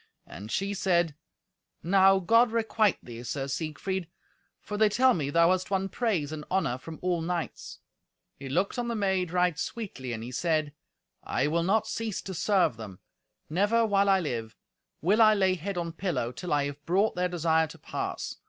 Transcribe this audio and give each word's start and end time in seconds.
And 0.25 0.51
she 0.51 0.73
said, 0.73 1.13
"Now, 1.83 2.17
God 2.17 2.51
requite 2.51 2.97
thee, 3.03 3.21
Sir 3.21 3.47
Siegfried, 3.47 4.07
for 4.59 4.75
they 4.75 4.89
tell 4.89 5.13
me 5.13 5.29
thou 5.29 5.51
hast 5.51 5.69
won 5.69 5.89
praise 5.89 6.31
and 6.31 6.43
honour 6.49 6.79
from 6.79 6.97
all 7.03 7.21
knights." 7.21 7.77
He 8.35 8.49
looked 8.49 8.79
on 8.79 8.87
the 8.87 8.95
maid 8.95 9.29
right 9.31 9.59
sweetly, 9.59 10.11
and 10.11 10.23
he 10.23 10.31
said, 10.31 10.73
"I 11.23 11.45
will 11.45 11.61
not 11.61 11.85
cease 11.85 12.19
to 12.23 12.33
serve 12.33 12.77
them. 12.77 12.97
Never, 13.47 13.85
while 13.85 14.09
I 14.09 14.19
live, 14.19 14.55
will 15.01 15.21
I 15.21 15.35
lay 15.35 15.53
head 15.53 15.77
on 15.77 15.91
pillow, 15.91 16.31
till 16.31 16.51
I 16.51 16.63
have 16.65 16.83
brought 16.87 17.13
their 17.15 17.29
desire 17.29 17.67
to 17.67 17.77
pass. 17.77 18.37